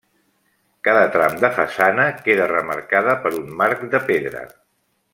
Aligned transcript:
Cada 0.87 1.03
tram 1.15 1.35
de 1.43 1.51
façana 1.59 2.07
queda 2.29 2.49
remarcada 2.55 3.15
per 3.27 3.33
un 3.45 3.55
marc 3.63 3.89
de 3.95 4.05
pedra. 4.11 4.47